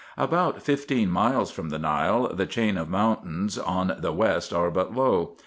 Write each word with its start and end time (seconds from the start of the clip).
About 0.17 0.63
fifteen 0.63 1.11
miles 1.11 1.51
from 1.51 1.69
the 1.69 1.77
Nile? 1.77 2.33
the 2.33 2.47
chain 2.47 2.75
of 2.75 2.89
mountains 2.89 3.59
on 3.59 3.93
the 3.99 4.11
west 4.11 4.51
are 4.51 4.71
but 4.71 4.95
low. 4.95 5.35